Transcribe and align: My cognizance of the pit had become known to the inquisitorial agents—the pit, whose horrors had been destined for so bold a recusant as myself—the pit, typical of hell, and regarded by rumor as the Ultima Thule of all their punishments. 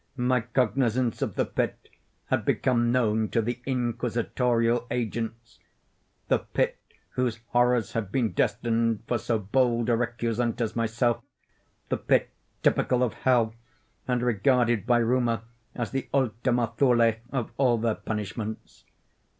My 0.17 0.41
cognizance 0.41 1.21
of 1.21 1.35
the 1.35 1.45
pit 1.45 1.87
had 2.25 2.43
become 2.43 2.91
known 2.91 3.29
to 3.29 3.39
the 3.39 3.59
inquisitorial 3.67 4.87
agents—the 4.89 6.39
pit, 6.39 6.79
whose 7.11 7.39
horrors 7.49 7.91
had 7.93 8.11
been 8.11 8.31
destined 8.31 9.03
for 9.05 9.19
so 9.19 9.37
bold 9.37 9.89
a 9.91 9.95
recusant 9.95 10.59
as 10.59 10.75
myself—the 10.75 11.97
pit, 11.97 12.31
typical 12.63 13.03
of 13.03 13.13
hell, 13.13 13.53
and 14.07 14.23
regarded 14.23 14.87
by 14.87 14.97
rumor 14.97 15.43
as 15.75 15.91
the 15.91 16.09
Ultima 16.15 16.73
Thule 16.77 17.13
of 17.31 17.51
all 17.59 17.77
their 17.77 17.93
punishments. 17.93 18.85